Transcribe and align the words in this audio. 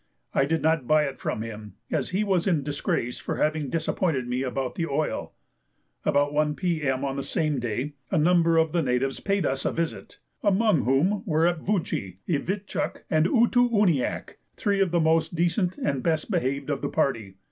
I 0.33 0.45
did 0.45 0.63
not 0.63 0.87
buy 0.87 1.03
it 1.03 1.19
from 1.19 1.43
him, 1.43 1.75
as 1.91 2.09
he 2.09 2.23
was 2.23 2.47
in 2.47 2.63
disgrace 2.63 3.19
for 3.19 3.35
having 3.35 3.69
disappointed 3.69 4.27
me 4.27 4.41
about 4.41 4.73
the 4.73 4.87
oil. 4.87 5.33
About 6.03 6.33
1 6.33 6.55
P.M. 6.55 7.05
on 7.05 7.17
the 7.17 7.21
same 7.21 7.59
day 7.59 7.93
a 8.09 8.17
number 8.17 8.57
of 8.57 8.71
the 8.71 8.81
natives 8.81 9.19
paid 9.19 9.45
us 9.45 9.63
a 9.63 9.71
visit, 9.71 10.17
among 10.41 10.85
whom 10.85 11.21
were 11.27 11.45
Ec 11.45 11.57
vu 11.57 11.83
chi, 11.83 12.17
I 12.27 12.37
vit 12.39 12.65
chuk, 12.65 13.03
and 13.11 13.27
Ou 13.27 13.47
too 13.47 13.69
ouniak, 13.69 14.37
three 14.57 14.81
of 14.81 14.89
the 14.89 14.99
most 14.99 15.35
decent 15.35 15.77
and 15.77 16.01
best 16.01 16.31
behaved 16.31 16.71
of 16.71 16.81
the 16.81 16.89
party. 16.89 17.35